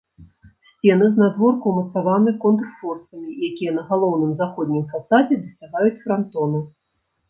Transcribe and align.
Сцены 0.69 1.09
знадворку 1.17 1.65
ўмацаваны 1.73 2.31
контрфорсамі, 2.47 3.37
якія 3.51 3.77
на 3.79 3.87
галоўным 3.93 4.35
заходнім 4.43 4.83
фасадзе 4.99 5.43
дасягаюць 5.47 5.97
франтона. 6.05 6.69